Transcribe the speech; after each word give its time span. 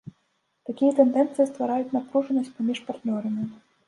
Такія 0.69 0.93
тэндэнцыі 0.99 1.45
ствараюць 1.51 1.93
напружанасць 1.97 2.49
паміж 2.55 2.81
партнёрамі. 2.89 3.45